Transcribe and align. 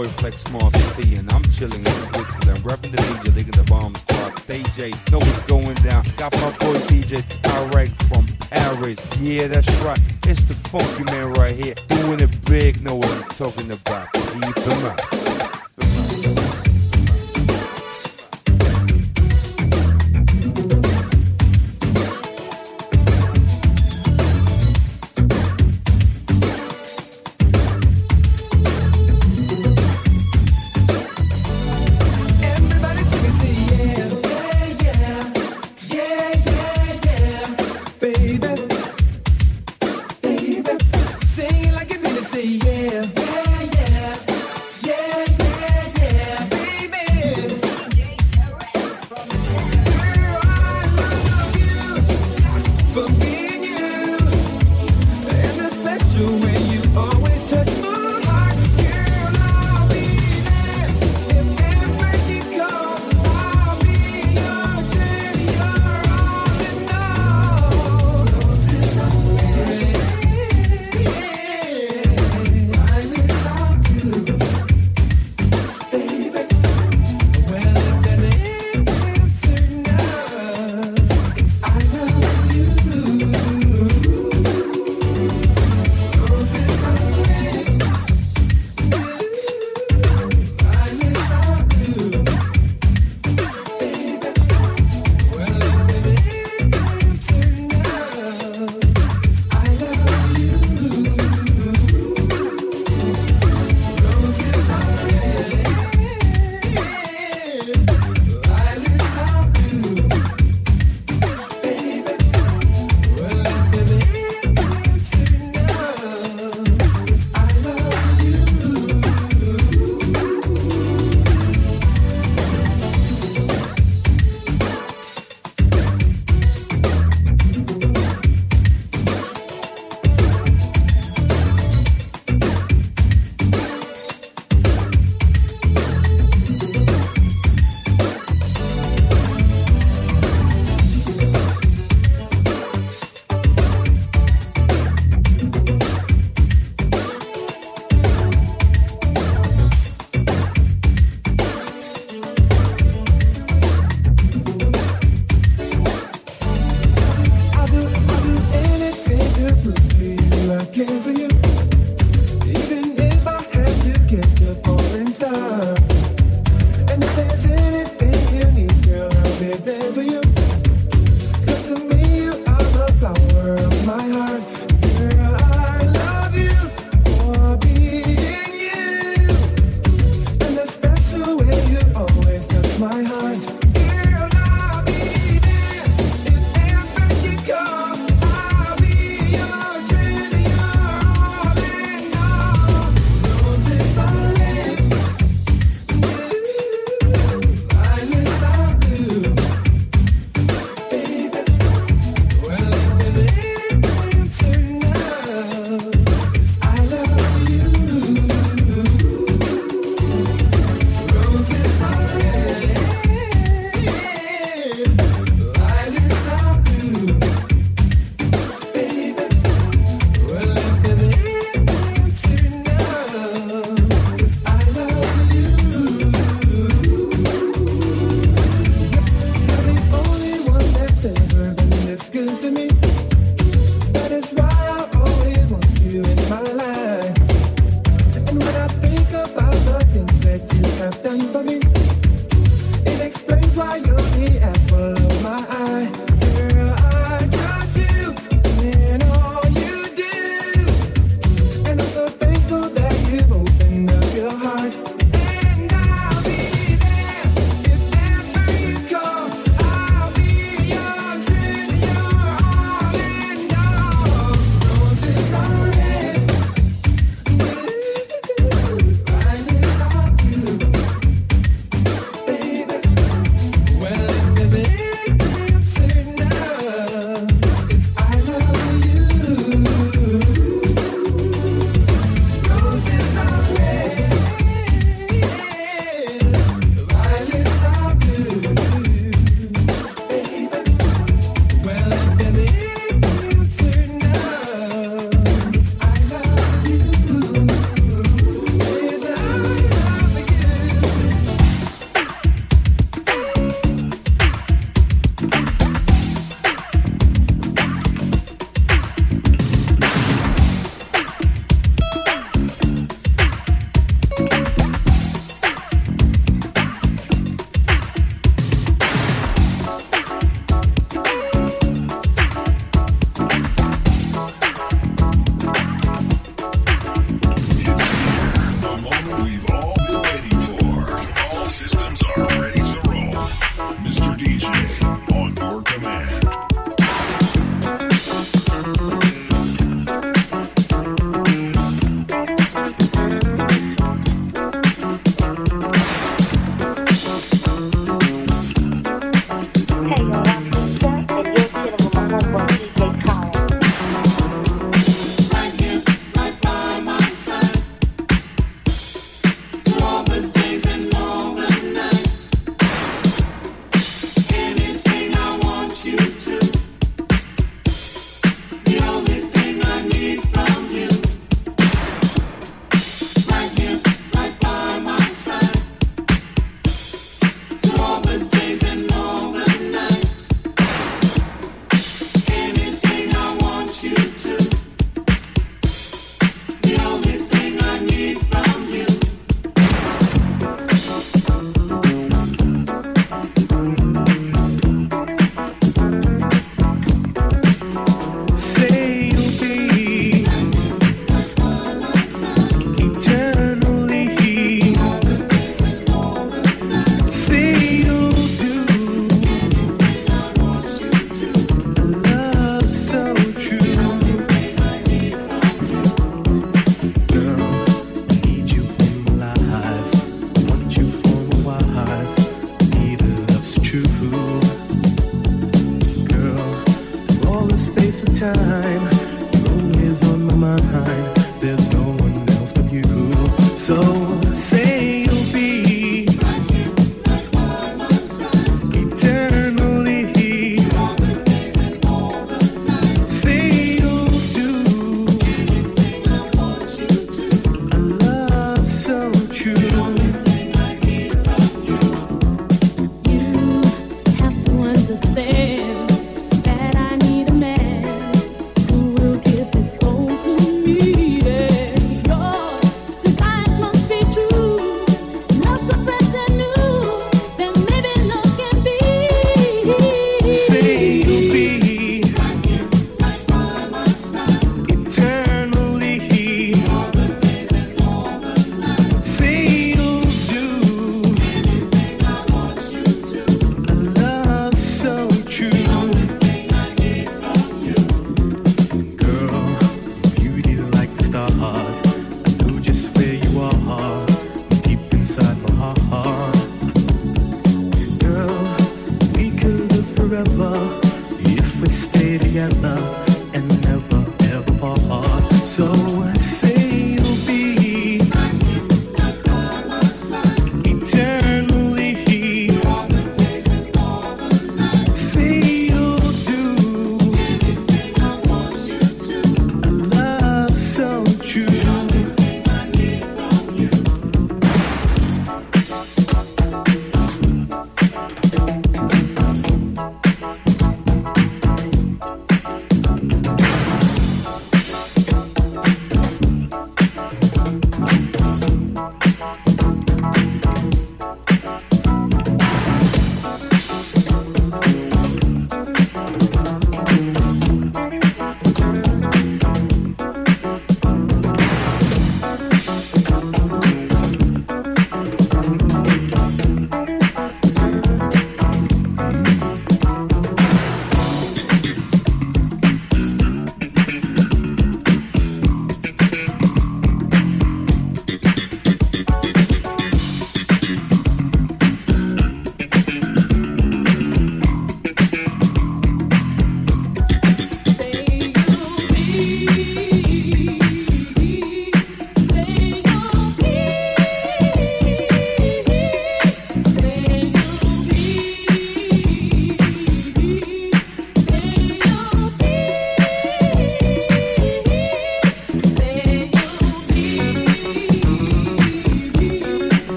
boy 0.00 0.08
Flex 0.12 0.50
Master 0.52 1.02
P, 1.02 1.16
and 1.16 1.30
I'm 1.30 1.42
chilling 1.50 1.80
in 1.80 1.92
Switzerland, 1.92 2.60
repping 2.60 2.90
the 2.92 2.96
DJ, 2.96 3.34
digging 3.34 3.52
the 3.52 3.64
bomb 3.68 3.94
squad. 3.94 4.32
DJ, 4.48 4.92
know 5.12 5.18
what's 5.18 5.44
going 5.46 5.74
down. 5.76 6.04
Got 6.16 6.32
my 6.34 6.50
boy 6.58 6.78
DJ 6.88 7.20
Tarek 7.42 7.94
from 8.08 8.26
Paris. 8.48 8.98
Yeah, 9.20 9.46
that's 9.48 9.70
right. 9.82 10.00
It's 10.26 10.44
the 10.44 10.54
funky 10.54 11.04
man 11.04 11.32
right 11.34 11.54
here, 11.54 11.74
doing 11.88 12.20
it 12.20 12.46
big. 12.46 12.82
Know 12.82 12.96
what 12.96 13.10
I'm 13.10 13.28
talking 13.30 13.70
about. 13.70 14.10
Keep 14.12 14.58
him 14.58 14.86
out. 14.86 15.59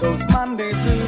those 0.00 0.26
Monday 0.28 0.72
blues. 0.72 0.99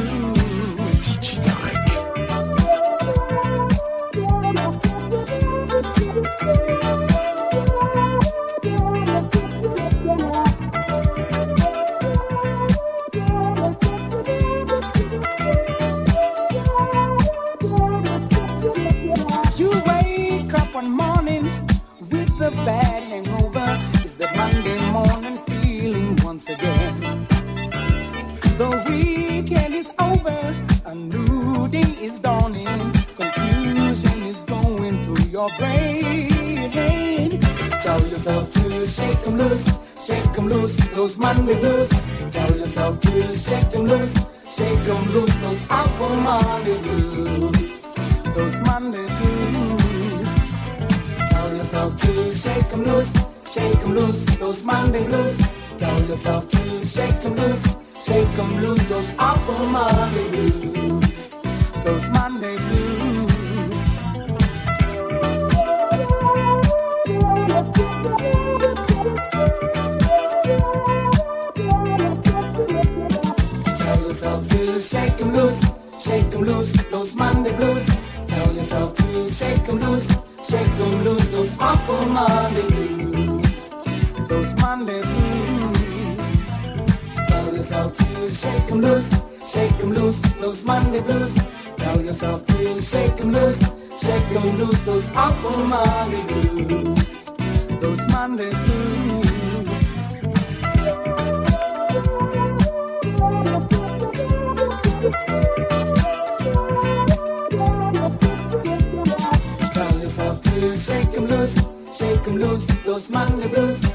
shake 110.62 110.76
shake 110.86 111.16
'em 111.16 111.26
loose, 111.26 111.56
shake 111.98 112.26
'em 112.28 112.36
loose, 112.38 112.66
those 112.86 113.10
money 113.10 113.48
blues. 113.48 113.91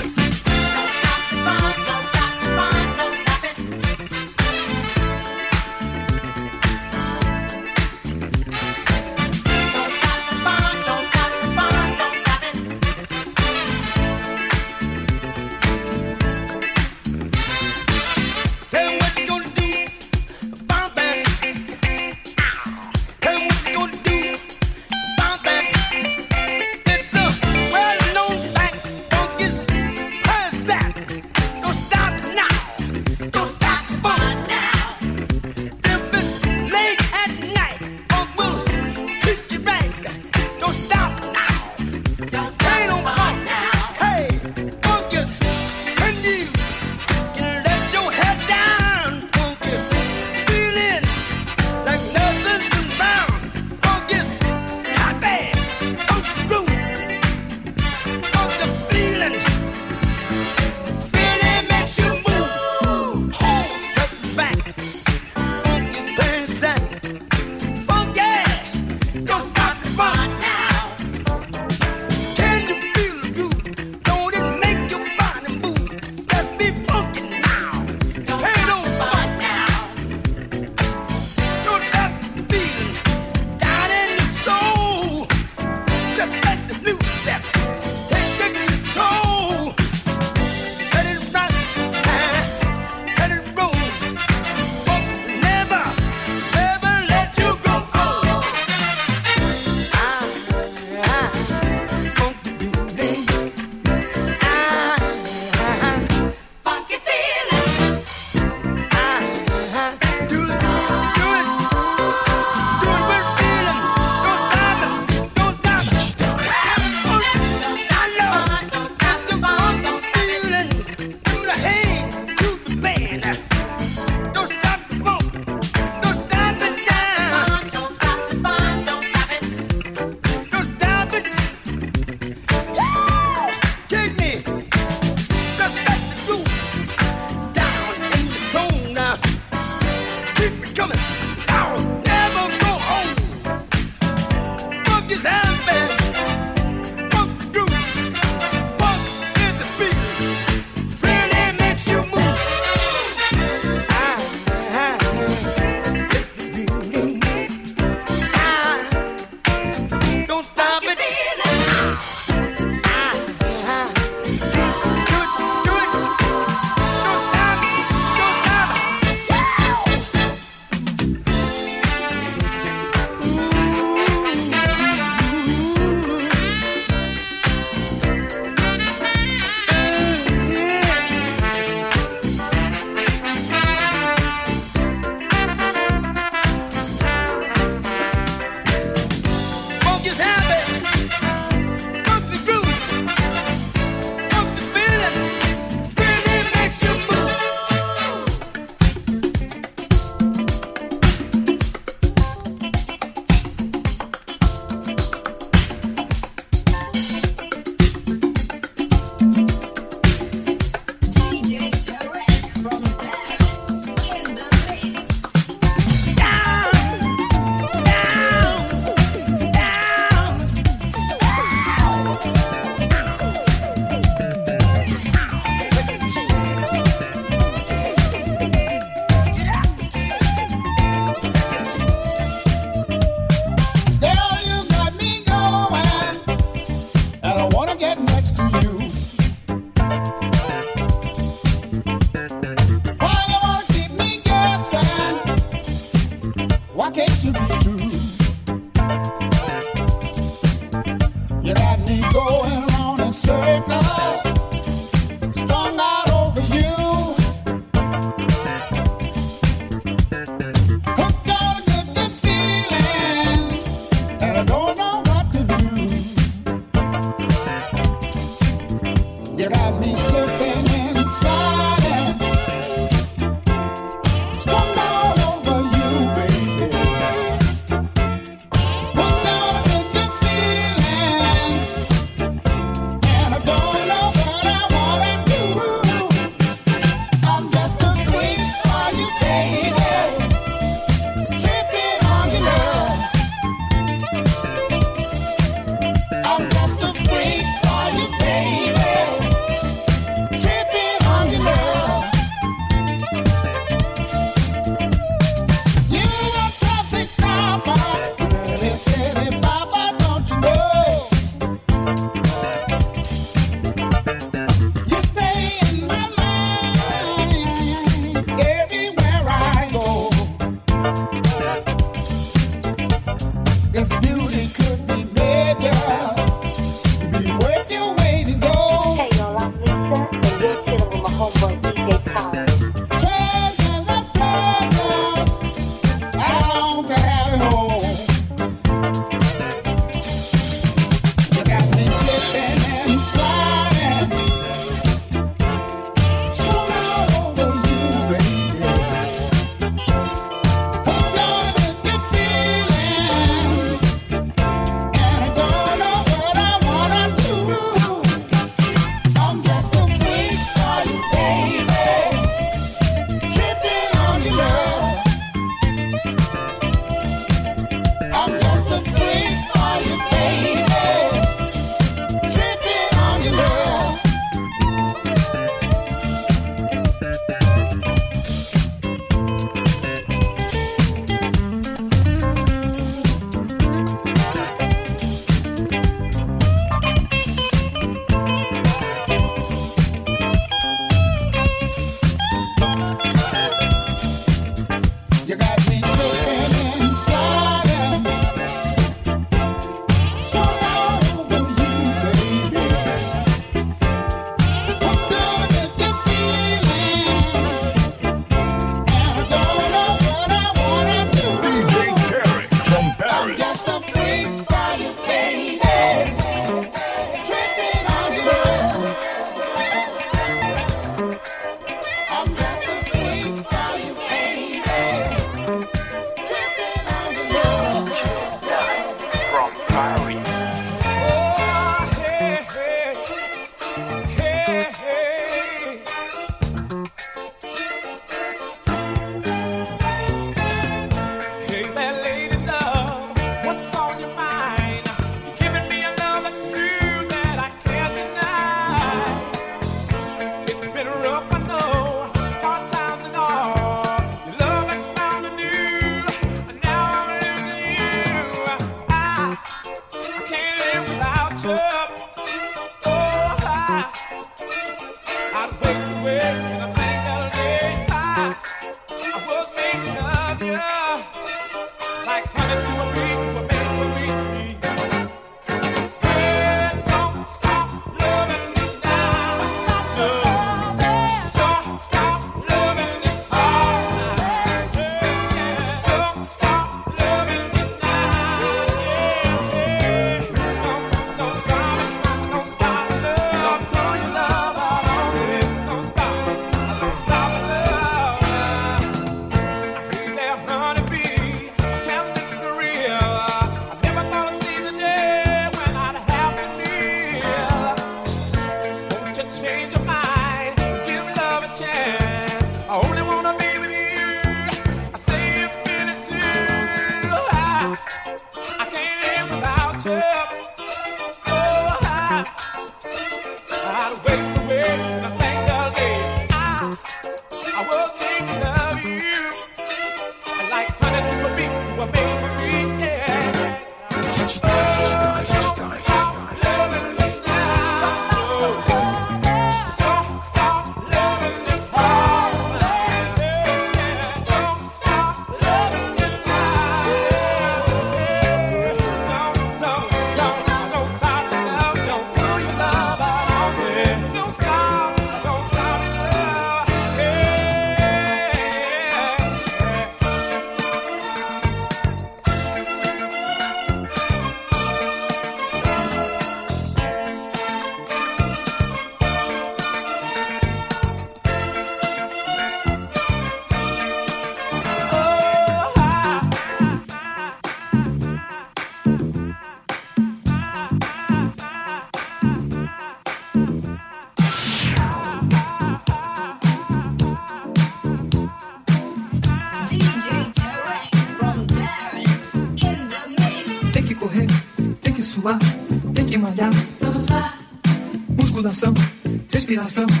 awesome. 599.71 600.00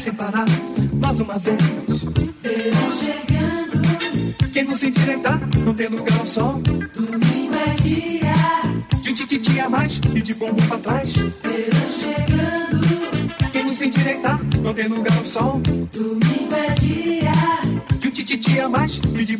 sem 0.00 0.14
parar, 0.14 0.46
mais 0.94 1.20
uma 1.20 1.38
vez. 1.38 1.58
Verão 2.42 2.90
chegando. 2.90 4.50
Quem 4.50 4.64
não 4.64 4.74
se 4.74 4.86
endireitar, 4.86 5.38
não 5.62 5.74
tem 5.74 5.88
lugar 5.88 6.18
ao 6.18 6.24
sol. 6.24 6.54
Domingo 6.94 7.54
é 7.54 7.74
dia. 7.82 8.32
De 9.02 9.10
um 9.10 9.14
tititi 9.14 9.60
a 9.60 9.68
mais 9.68 10.00
e 10.14 10.22
de 10.22 10.32
bombo 10.32 10.62
pra 10.68 10.78
trás. 10.78 11.12
Verão 11.12 11.90
chegando. 11.92 13.52
Quem 13.52 13.64
não 13.64 13.74
se 13.74 13.88
endireitar, 13.88 14.40
não 14.62 14.72
tem 14.72 14.88
lugar 14.88 15.18
ao 15.18 15.26
sol. 15.26 15.60
Domingo 15.60 16.54
é 16.54 16.72
dia. 16.76 17.32
De 17.98 18.08
um 18.08 18.10
tititi 18.10 18.58
a 18.58 18.70
mais 18.70 19.02
e 19.18 19.24
de 19.26 19.36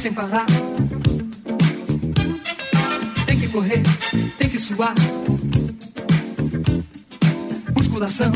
sem 0.00 0.14
parar. 0.14 0.46
Tem 3.26 3.38
que 3.38 3.48
correr, 3.48 3.82
tem 4.38 4.48
que 4.48 4.58
suar. 4.58 4.94
Musculação 7.76 8.32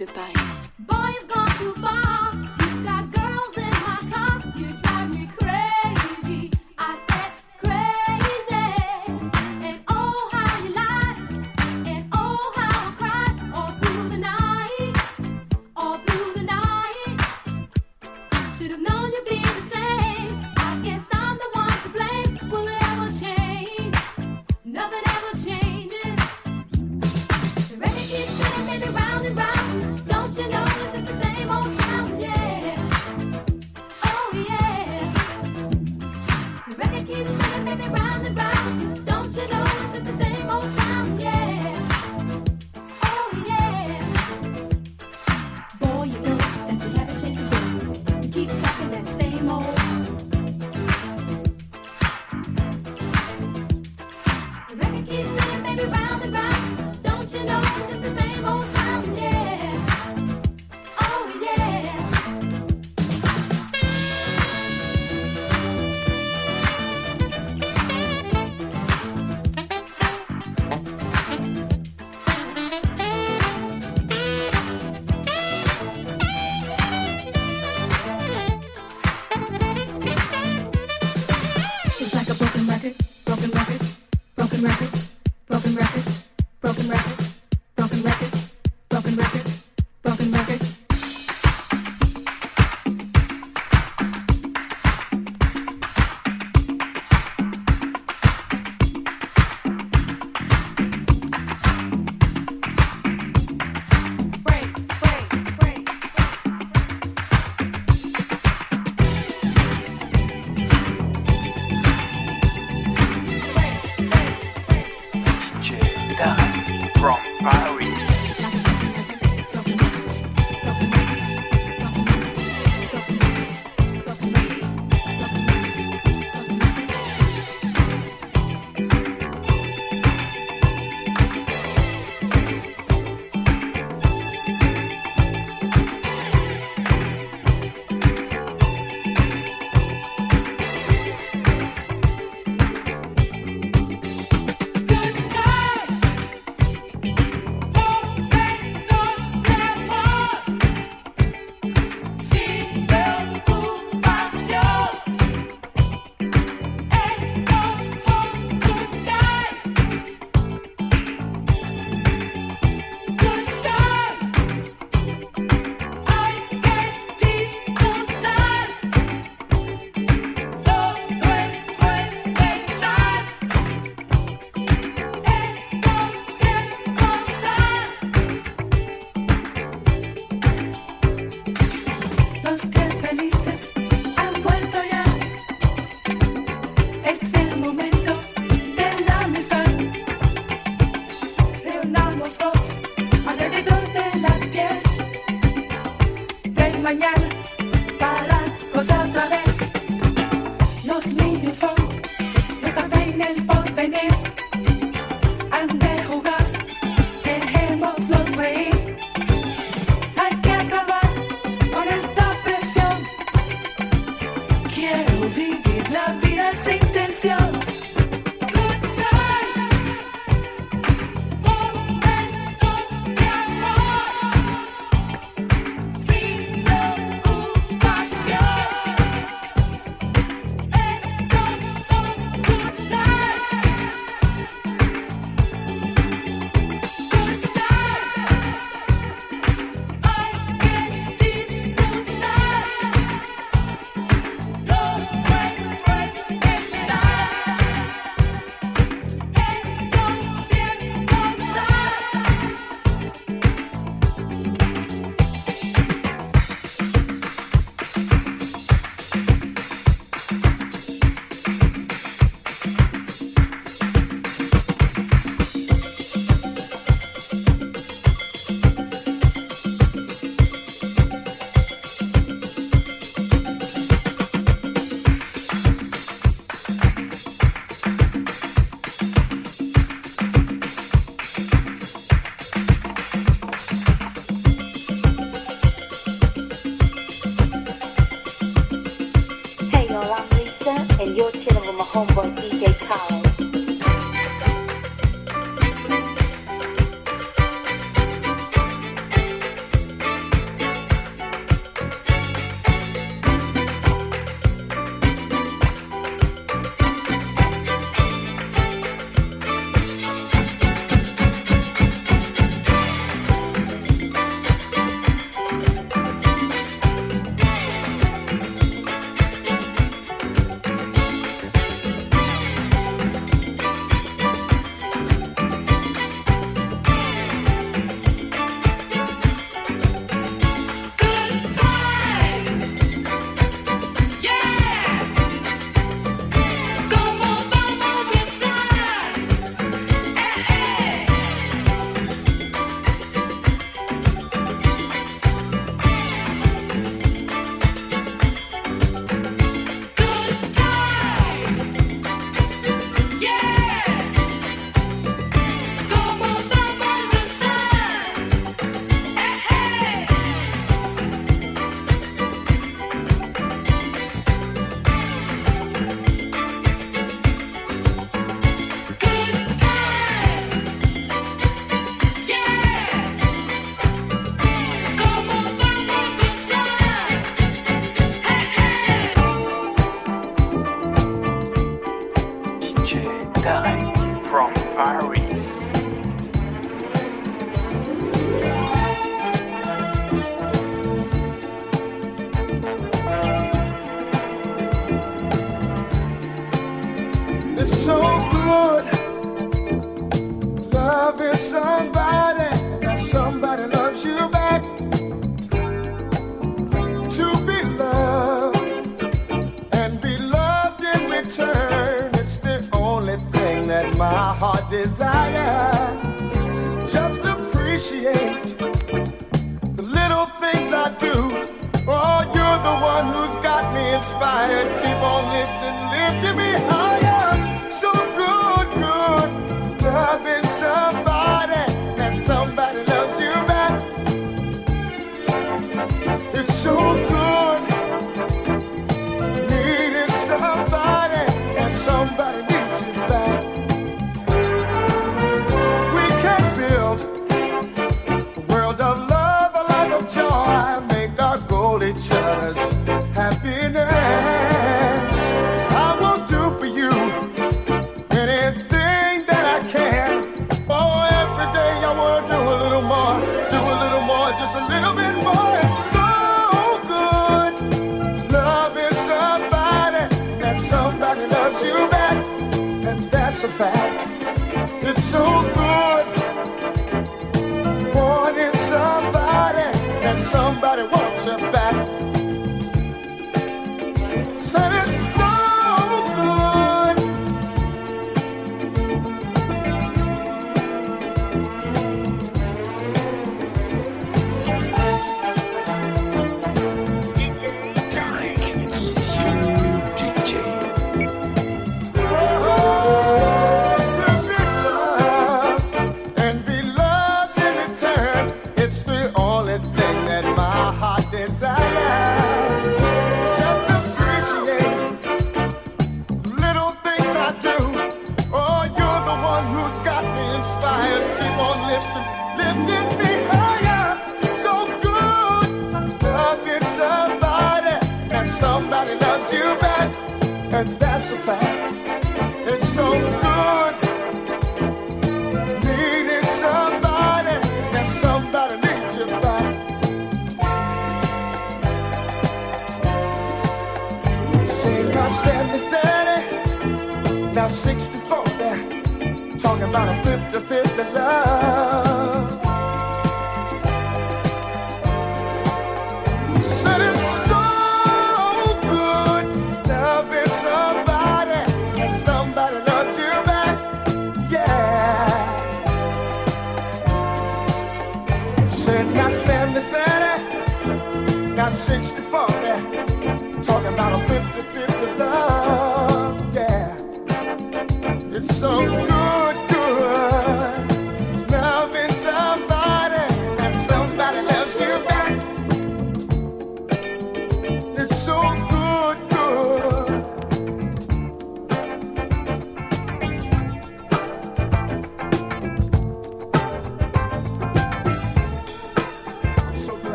goodbye. 0.00 0.39